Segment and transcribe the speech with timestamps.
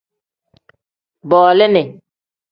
[1.33, 1.83] Bolini.